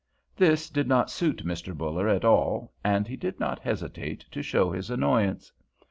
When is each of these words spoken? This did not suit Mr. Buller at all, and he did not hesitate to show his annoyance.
This 0.35 0.67
did 0.71 0.87
not 0.87 1.11
suit 1.11 1.45
Mr. 1.45 1.77
Buller 1.77 2.07
at 2.07 2.25
all, 2.25 2.73
and 2.83 3.07
he 3.07 3.15
did 3.15 3.39
not 3.39 3.59
hesitate 3.59 4.25
to 4.31 4.41
show 4.41 4.71
his 4.71 4.89
annoyance. 4.89 5.53